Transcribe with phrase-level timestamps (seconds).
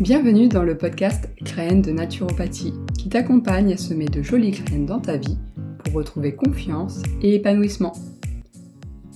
[0.00, 4.98] Bienvenue dans le podcast Graines de naturopathie qui t'accompagne à semer de jolies graines dans
[4.98, 5.38] ta vie
[5.78, 7.92] pour retrouver confiance et épanouissement.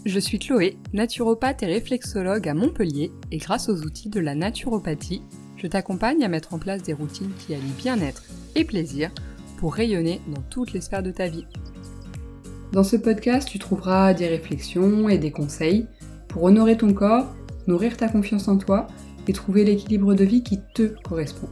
[0.06, 5.22] Je suis Chloé, naturopathe et réflexologue à Montpellier et grâce aux outils de la naturopathie,
[5.56, 8.22] je t'accompagne à mettre en place des routines qui allient bien-être
[8.54, 9.10] et plaisir
[9.56, 11.46] pour rayonner dans toutes les sphères de ta vie.
[12.70, 15.88] Dans ce podcast, tu trouveras des réflexions et des conseils
[16.28, 17.34] pour honorer ton corps,
[17.66, 18.86] nourrir ta confiance en toi
[19.28, 21.48] et trouver l'équilibre de vie qui te correspond.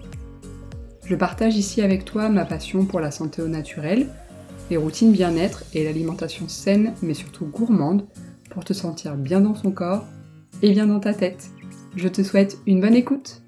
[1.05, 4.09] Je partage ici avec toi ma passion pour la santé au naturel,
[4.71, 8.07] les routines bien-être et l'alimentation saine mais surtout gourmande
[8.51, 10.05] pour te sentir bien dans son corps
[10.63, 11.51] et bien dans ta tête.
[11.95, 13.43] Je te souhaite une bonne écoute.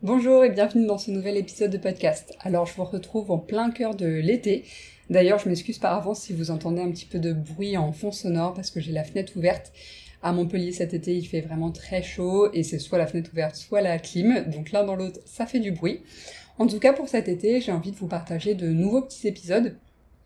[0.00, 2.34] Bonjour et bienvenue dans ce nouvel épisode de podcast.
[2.40, 4.64] Alors je vous retrouve en plein cœur de l'été.
[5.10, 8.12] D'ailleurs je m'excuse par avance si vous entendez un petit peu de bruit en fond
[8.12, 9.72] sonore parce que j'ai la fenêtre ouverte
[10.22, 13.56] à Montpellier cet été, il fait vraiment très chaud et c'est soit la fenêtre ouverte,
[13.56, 14.44] soit la clim.
[14.48, 16.00] Donc l'un dans l'autre, ça fait du bruit.
[16.58, 19.76] En tout cas, pour cet été, j'ai envie de vous partager de nouveaux petits épisodes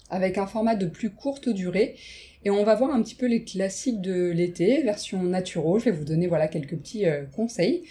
[0.09, 1.97] avec un format de plus courte durée.
[2.45, 5.79] Et on va voir un petit peu les classiques de l'été, version naturo.
[5.79, 7.85] Je vais vous donner voilà quelques petits euh, conseils.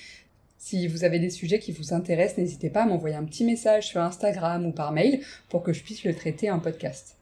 [0.58, 3.88] Si vous avez des sujets qui vous intéressent, n'hésitez pas à m'envoyer un petit message
[3.88, 7.18] sur Instagram ou par mail pour que je puisse le traiter en podcast.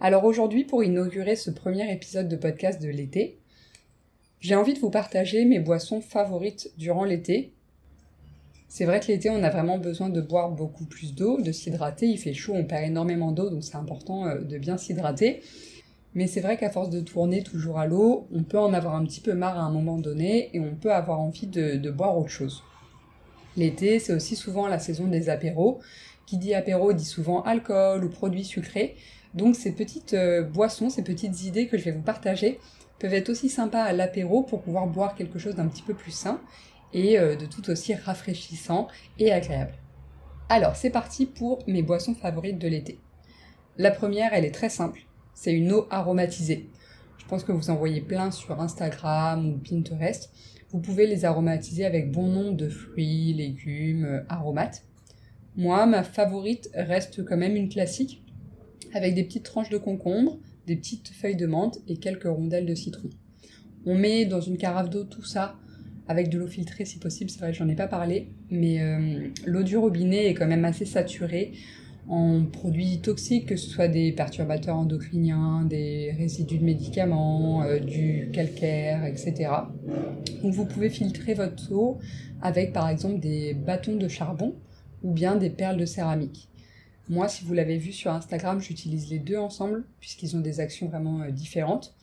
[0.00, 3.38] Alors aujourd'hui, pour inaugurer ce premier épisode de podcast de l'été,
[4.40, 7.52] j'ai envie de vous partager mes boissons favorites durant l'été.
[8.68, 12.06] C'est vrai que l'été, on a vraiment besoin de boire beaucoup plus d'eau, de s'hydrater.
[12.06, 15.40] Il fait chaud, on perd énormément d'eau, donc c'est important euh, de bien s'hydrater.
[16.14, 19.04] Mais c'est vrai qu'à force de tourner toujours à l'eau, on peut en avoir un
[19.04, 22.30] petit peu marre à un moment donné et on peut avoir envie de, boire autre
[22.30, 22.62] chose.
[23.56, 25.80] L'été, c'est aussi souvent la saison des apéros.
[26.26, 28.96] Qui dit apéro dit souvent alcool ou produits sucrés.
[29.34, 32.58] Donc ces petites euh, boissons, ces petites idées que je vais vous partager,
[32.98, 36.12] peuvent être aussi sympas à l'apéro pour pouvoir boire quelque chose d'un petit peu plus
[36.12, 36.40] sain
[36.92, 39.74] et euh, de tout aussi rafraîchissant et agréable.
[40.48, 42.98] Alors c'est parti pour mes boissons favorites de l'été.
[43.76, 46.70] La première, elle est très simple, c'est une eau aromatisée.
[47.18, 50.30] Je pense que vous en voyez plein sur Instagram ou Pinterest.
[50.70, 54.84] Vous pouvez les aromatiser avec bon nombre de fruits, légumes, euh, aromates.
[55.56, 58.22] Moi, ma favorite reste quand même une classique,
[58.94, 62.74] avec des petites tranches de concombre, des petites feuilles de menthe et quelques rondelles de
[62.74, 63.10] citron.
[63.84, 65.56] On met dans une carafe d'eau tout ça
[66.08, 69.28] avec de l'eau filtrée si possible, c'est vrai que j'en ai pas parlé, mais euh,
[69.44, 71.52] l'eau du robinet est quand même assez saturée
[72.08, 78.30] en produits toxiques, que ce soit des perturbateurs endocriniens, des résidus de médicaments, euh, du
[78.32, 79.50] calcaire, etc.
[80.42, 81.98] Donc vous pouvez filtrer votre eau
[82.42, 84.54] avec par exemple des bâtons de charbon
[85.02, 86.48] ou bien des perles de céramique.
[87.08, 90.88] Moi, si vous l'avez vu sur Instagram, j'utilise les deux ensemble, puisqu'ils ont des actions
[90.88, 91.94] vraiment euh, différentes.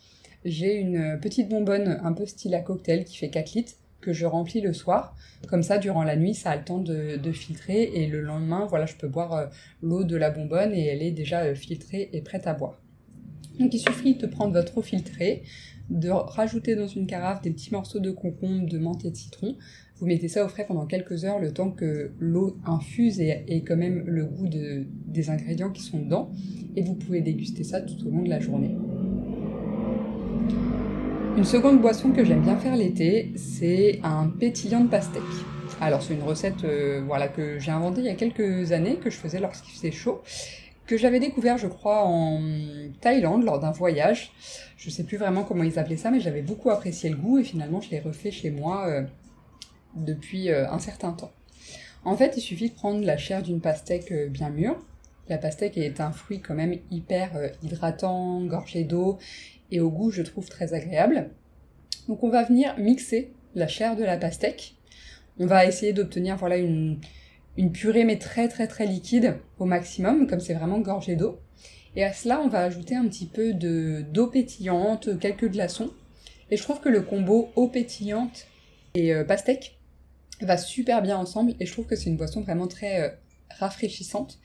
[0.46, 4.14] J'ai une euh, petite bonbonne un peu style à cocktail qui fait 4 litres, que
[4.14, 5.14] je remplis le soir.
[5.46, 8.86] Comme ça, durant la nuit, ça a le temps de, filtrer, et le lendemain, voilà,
[8.86, 9.46] je peux boire euh,
[9.82, 12.80] l'eau de la bonbonne, et elle est déjà filtrée et prête à boire.
[13.58, 15.42] Donc il suffit de prendre votre eau filtrée,
[15.90, 19.56] de rajouter dans une carafe des petits morceaux de concombre, de menthe et de citron.
[19.96, 23.62] Vous mettez ça au frais pendant quelques heures, le temps que l'eau infuse et ait
[23.62, 26.30] quand même le goût de, des ingrédients qui sont dedans.
[26.74, 28.76] Et vous pouvez déguster ça tout au long de la journée.
[31.36, 35.22] Une seconde boisson que j'aime bien faire l'été, c'est un pétillant de pastèque.
[35.80, 39.10] Alors c'est une recette euh, voilà, que j'ai inventée il y a quelques années, que
[39.10, 40.22] je faisais lorsqu'il faisait chaud
[40.86, 42.40] que j'avais découvert, je crois, en
[43.00, 44.32] Thaïlande lors d'un voyage.
[44.76, 47.44] Je sais plus vraiment comment ils appelaient ça, mais j'avais beaucoup apprécié le goût et
[47.44, 49.02] finalement je l'ai refait chez moi euh,
[49.96, 51.32] depuis euh, un certain temps.
[52.04, 54.76] En fait, il suffit de prendre la chair d'une pastèque euh, bien mûre.
[55.28, 57.30] La pastèque est un fruit quand même hyper
[57.62, 59.18] hydratant, gorgé d'eau
[59.70, 61.30] et au goût, je trouve, très agréable.
[62.08, 64.74] Donc on va venir mixer la chair de la pastèque.
[65.38, 66.98] On va essayer d'obtenir voilà une
[67.56, 71.38] une purée mais très très très liquide au maximum, comme c'est vraiment gorgé d'eau.
[71.96, 75.90] Et à cela, on va ajouter un petit peu de d'eau pétillante, quelques glaçons.
[76.50, 78.46] Et je trouve que le combo eau pétillante
[78.94, 79.78] et euh, pastèque
[80.40, 81.54] va super bien ensemble.
[81.60, 83.08] Et je trouve que c'est une boisson vraiment très euh,
[83.58, 84.38] rafraîchissante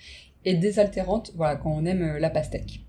[0.46, 2.82] et désaltérante, voilà, quand on aime euh, la pastèque.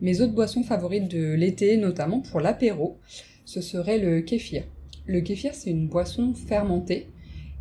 [0.00, 2.98] Mes autres boissons favorites de l'été, notamment pour l'apéro,
[3.44, 4.64] ce serait le kéfir.
[5.06, 7.08] Le kéfir, c'est une boisson fermentée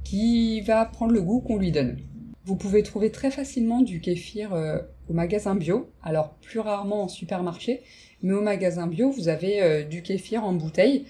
[0.04, 1.98] qui va prendre le goût qu'on lui donne.
[2.46, 7.08] Vous pouvez trouver très facilement du kéfir euh, au magasin bio, alors plus rarement en
[7.08, 7.82] supermarché,
[8.24, 11.06] mais au magasin bio, vous avez euh, du kéfir en bouteille.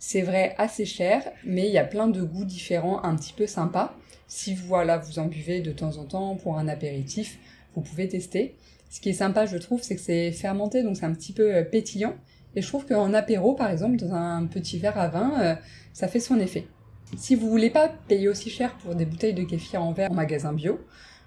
[0.00, 3.46] C'est vrai assez cher, mais il y a plein de goûts différents un petit peu
[3.46, 3.96] sympas.
[4.26, 7.38] Si voilà, vous en buvez de temps en temps pour un apéritif,
[7.76, 8.56] vous pouvez tester.
[8.90, 11.54] Ce qui est sympa, je trouve, c'est que c'est fermenté, donc c'est un petit peu
[11.54, 12.14] euh, pétillant,
[12.56, 15.58] Et je trouve qu'en apéro, par exemple, dans un petit verre à vin,
[15.92, 16.66] ça fait son effet.
[17.14, 20.14] Si vous voulez pas payer aussi cher pour des bouteilles de kéfir en verre en
[20.14, 20.80] magasin bio,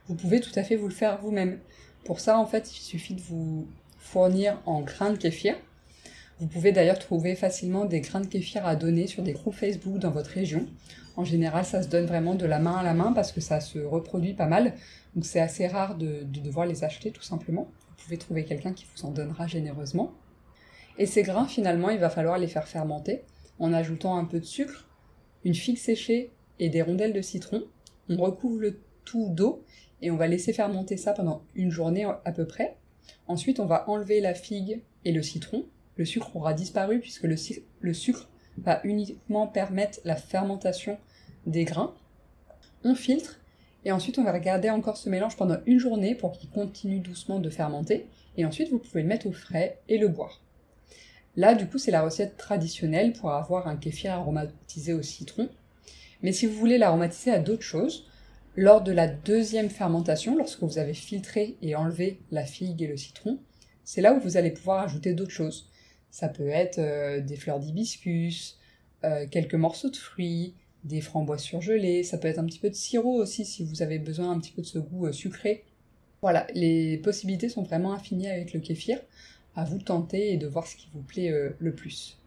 [0.08, 1.60] vous pouvez tout à fait vous le faire vous-même.
[2.04, 3.68] Pour ça, en fait, il suffit de vous
[3.98, 5.56] fournir en grains de kéfir.
[6.40, 10.00] Vous pouvez d'ailleurs trouver facilement des grains de kéfir à donner sur des groupes Facebook
[10.00, 10.68] dans votre région.
[11.16, 13.60] En général, ça se donne vraiment de la main à la main parce que ça
[13.60, 14.74] se reproduit pas mal.
[15.16, 17.68] Donc c'est assez rare de, devoir les acheter tout simplement.
[17.90, 20.14] Vous pouvez trouver quelqu'un qui vous en donnera généreusement.
[20.98, 23.22] Et ces grains, finalement, il va falloir les faire fermenter
[23.60, 24.88] en ajoutant un peu de sucre,
[25.44, 27.63] une figue séchée et des rondelles de citron.
[28.09, 29.63] On recouvre le tout d'eau
[30.01, 32.75] et on va laisser fermenter ça pendant une journée à peu près.
[33.27, 35.65] Ensuite, on va enlever la figue et le citron.
[35.97, 40.97] Le sucre aura disparu puisque le, sucre va uniquement permettre la fermentation
[41.45, 41.94] des grains.
[42.83, 43.39] On filtre
[43.85, 47.39] et ensuite on va regarder encore ce mélange pendant une journée pour qu'il continue doucement
[47.39, 48.07] de fermenter.
[48.38, 50.42] Et ensuite vous pouvez le mettre au frais et le boire.
[51.39, 55.47] Là du coup c'est la recette traditionnelle pour avoir un kéfir aromatisé au citron.
[56.21, 58.06] Mais si vous voulez l'aromatiser à d'autres choses,
[58.57, 62.97] lors de la deuxième fermentation, lorsque vous avez filtré et enlevé la figue et le
[62.97, 63.39] citron,
[63.86, 65.69] c'est là où vous allez pouvoir ajouter d'autres choses.
[66.12, 68.57] Ça peut être euh, des fleurs d'hibiscus,
[69.06, 72.75] euh, quelques morceaux de fruits, des framboises surgelées, ça peut être un petit peu de
[72.75, 75.63] sirop aussi si vous avez besoin un petit peu de ce goût euh, sucré.
[76.21, 79.00] Voilà, les possibilités sont vraiment infinies avec le kéfir.
[79.59, 82.17] À vous tenter et de voir ce qui vous plaît le plus.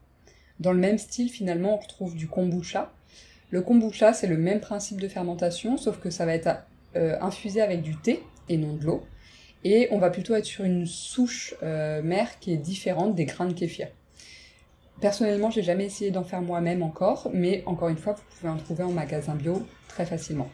[0.60, 2.92] Dans le même style, finalement, on retrouve du kombucha.
[3.50, 6.50] Le kombucha, c'est le même principe de fermentation, sauf que ça va être
[6.94, 9.02] infusé avec du thé et non de l'eau
[9.64, 13.46] et on va plutôt être sur une souche euh, mère qui est différente des grains
[13.46, 13.88] de kéfir.
[15.00, 18.56] Personnellement, j'ai jamais essayé d'en faire moi-même encore, mais encore une fois, vous pouvez en
[18.56, 20.48] trouver en magasin bio très facilement.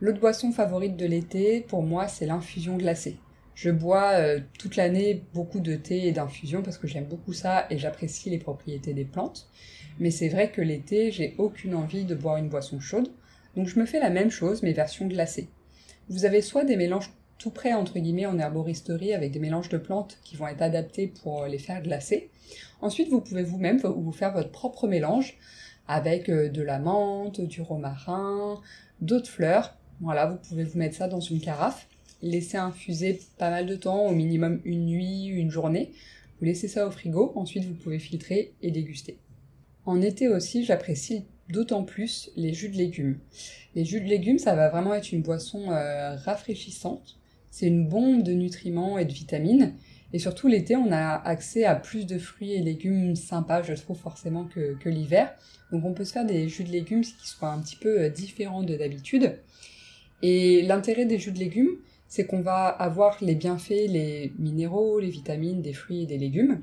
[0.00, 3.18] L'autre boisson favorite de l'été, pour moi, c'est l'infusion glacée.
[3.62, 7.66] Je bois euh, toute l'année beaucoup de thé et d'infusion parce que j'aime beaucoup ça
[7.68, 9.50] et j'apprécie les propriétés des plantes.
[9.98, 13.12] Mais c'est vrai que l'été, j'ai aucune envie de boire une boisson chaude.
[13.56, 15.50] Donc je me fais la même chose, mais version glacée.
[16.08, 19.76] Vous avez soit des mélanges tout prêts entre guillemets en herboristerie avec des mélanges de
[19.76, 22.30] plantes qui vont être adaptés pour les faire glacer.
[22.80, 25.36] Ensuite, vous pouvez vous-même vous faire votre propre mélange
[25.86, 28.58] avec euh, de la menthe, du romarin,
[29.02, 29.76] d'autres fleurs.
[30.00, 31.90] Voilà, vous pouvez vous mettre ça dans une carafe,
[32.22, 35.92] laisser infuser pas mal de temps, au minimum une nuit, une journée.
[36.38, 39.18] Vous laissez ça au frigo, ensuite vous pouvez filtrer et déguster.
[39.86, 43.18] En été aussi, j'apprécie d'autant plus les jus de légumes.
[43.74, 47.18] Les jus de légumes, ça va vraiment être une boisson euh, rafraîchissante.
[47.50, 49.74] C'est une bombe de nutriments et de vitamines.
[50.12, 53.98] Et surtout l'été, on a accès à plus de fruits et légumes sympas, je trouve
[53.98, 55.32] forcément, que, que l'hiver.
[55.72, 58.08] Donc on peut se faire des jus de légumes qui soient un petit peu euh,
[58.08, 59.38] différents de d'habitude.
[60.22, 61.76] Et l'intérêt des jus de légumes,
[62.10, 66.60] c'est qu'on va avoir les bienfaits, les minéraux, les vitamines des fruits et des légumes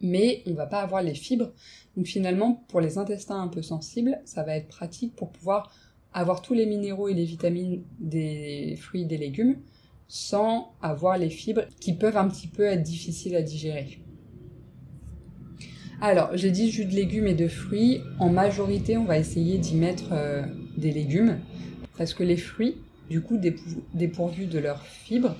[0.00, 1.50] mais on va pas avoir les fibres.
[1.96, 5.72] Donc finalement, pour les intestins un peu sensibles, ça va être pratique pour pouvoir
[6.12, 9.56] avoir tous les minéraux et les vitamines des fruits et des légumes
[10.08, 13.98] sans avoir les fibres qui peuvent un petit peu être difficiles à digérer.
[16.00, 18.00] Alors, j'ai dit jus de légumes et de fruits.
[18.18, 20.42] En majorité, on va essayer d'y mettre euh,
[20.76, 21.40] des légumes
[21.98, 22.76] parce que les fruits,
[23.10, 23.38] du coup,
[23.94, 25.34] dépourvus de leurs fibres,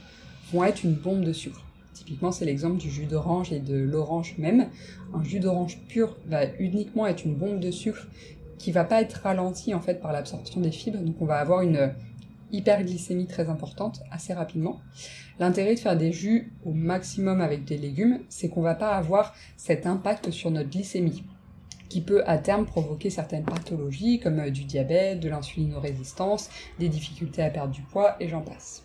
[0.52, 1.64] vont être une bombe de sucre.
[1.92, 4.68] Typiquement, c'est l'exemple du jus d'orange et de l'orange même.
[5.12, 8.06] Un jus d'orange pur va uniquement être une bombe de sucre
[8.56, 11.62] qui va pas être ralentie en fait par l'absorption des fibres, donc on va avoir
[11.62, 11.92] une
[12.50, 14.80] hyperglycémie très importante assez rapidement.
[15.38, 19.34] L'intérêt de faire des jus au maximum avec des légumes, c'est qu'on va pas avoir
[19.56, 21.24] cet impact sur notre glycémie
[21.88, 27.42] qui peut à terme provoquer certaines pathologies comme euh, du diabète, de l'insulinorésistance, des difficultés
[27.42, 28.84] à perdre du poids et j'en passe.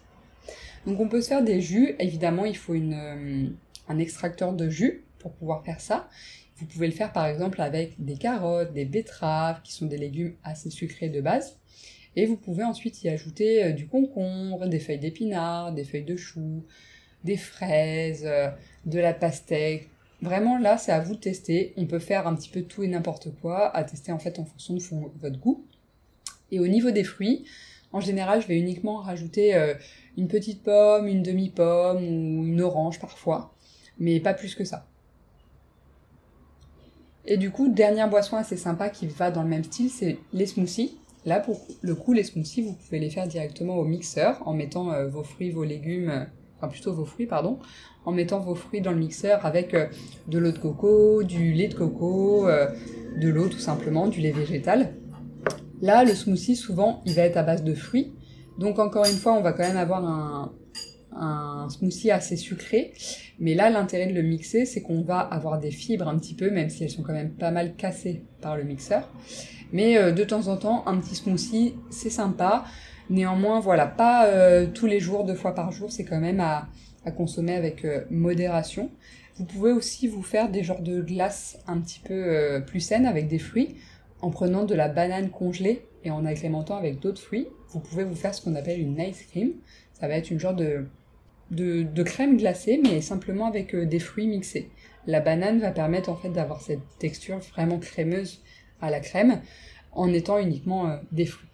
[0.85, 1.95] Donc on peut se faire des jus.
[1.99, 3.47] Évidemment, il faut euh,
[3.87, 6.09] un extracteur de jus pour pouvoir faire ça.
[6.57, 10.35] Vous pouvez le faire par exemple avec des carottes, des betteraves, qui sont des légumes
[10.43, 11.57] assez sucrés de base.
[12.15, 16.15] Et vous pouvez ensuite y ajouter euh, du concombre, des feuilles d'épinards, des feuilles de
[16.15, 16.63] chou,
[17.23, 18.29] des fraises,
[18.85, 19.89] de la pastèque.
[20.23, 21.73] Vraiment là, c'est à vous de tester.
[21.75, 24.45] On peut faire un petit peu tout et n'importe quoi, à tester en fait en
[24.45, 24.81] fonction de
[25.19, 25.65] votre goût.
[26.49, 27.43] Et au niveau des fruits,
[27.91, 29.53] en général, je vais uniquement rajouter
[30.15, 33.53] une petite pomme, une demi-pomme ou une orange parfois,
[33.99, 34.87] mais pas plus que ça.
[37.25, 40.45] Et du coup, dernière boisson assez sympa qui va dans le même style, c'est les
[40.45, 40.97] smoothies.
[41.25, 44.91] Là, pour le coup, les smoothies, vous pouvez les faire directement au mixeur en mettant
[44.91, 46.25] euh, vos fruits, vos légumes, euh,
[46.67, 47.59] plutôt vos fruits, pardon,
[48.05, 49.87] en mettant vos fruits dans le mixeur avec euh,
[50.27, 54.95] de l'eau de coco, du lait de coco, de l'eau tout simplement, du lait végétal.
[55.81, 58.13] Là, le smoothie, souvent, il va être à base de fruits,
[58.57, 60.53] donc encore une fois, on va quand même avoir un,
[61.23, 62.93] un smoothie assez sucré.
[63.39, 66.49] Mais là, l'intérêt de le mixer, c'est qu'on va avoir des fibres un petit peu,
[66.49, 69.09] même si elles sont quand même pas mal cassées par le mixeur.
[69.73, 72.63] Mais euh, de temps en temps, un petit smoothie, c'est sympa.
[73.09, 76.69] Néanmoins, voilà, pas euh, tous les jours, deux fois par jour, c'est quand même à,
[77.17, 78.89] consommer avec euh, modération.
[79.35, 83.27] Vous pouvez aussi vous faire des genres de glaces un petit peu plus saines avec
[83.27, 83.75] des fruits,
[84.21, 87.47] en prenant de la banane congelée et en agrémentant avec d'autres fruits.
[87.69, 89.53] Vous pouvez vous faire ce qu'on appelle une ice cream.
[89.93, 90.53] Ça va être une genre
[91.53, 94.69] de, crème glacée, mais simplement avec des fruits mixés.
[95.05, 98.41] La banane va permettre en fait d'avoir cette texture vraiment crémeuse
[98.81, 99.41] à la crème
[99.91, 101.47] en étant uniquement euh, des fruits.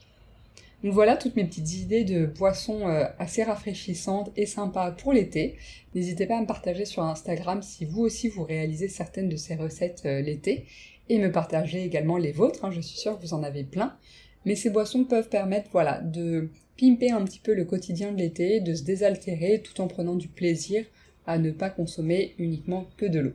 [0.84, 5.58] Donc voilà toutes mes petites idées de boissons euh, assez rafraîchissantes et sympas pour l'été.
[5.94, 9.56] N'hésitez pas à me partager sur Instagram si vous aussi vous réalisez certaines de ces
[9.56, 10.66] recettes euh, l'été
[11.10, 12.64] et me partager également les vôtres.
[12.64, 12.72] Hein.
[12.72, 13.98] je suis sûre que vous en avez plein.
[14.46, 18.62] Mais ces boissons peuvent permettre voilà, de pimper un petit peu le quotidien de l'été,
[18.62, 20.86] de se désaltérer tout en prenant du plaisir
[21.28, 23.34] à ne pas consommer uniquement que de l'eau.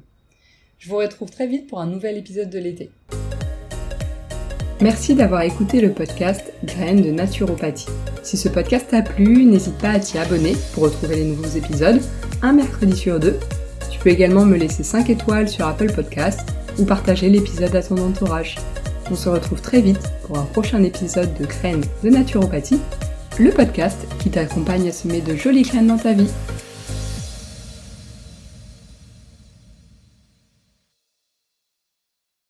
[0.79, 2.91] Je vous retrouve très vite pour un nouvel épisode de l'été.
[4.81, 7.87] Merci d'avoir écouté le podcast Graines de naturopathie.
[8.23, 12.01] Si ce podcast t'a plu, n'hésite pas à t'y abonner pour retrouver les nouveaux épisodes,
[12.43, 13.39] un mercredi sur deux.
[13.91, 16.41] Tu peux également me laisser 5 étoiles sur Apple Podcast
[16.79, 18.57] ou partager l'épisode à ton entourage.
[19.11, 22.81] On se retrouve très vite pour un prochain épisode de Graines de naturopathie,
[23.39, 26.31] le podcast qui t'accompagne à semer de jolies graines dans ta vie.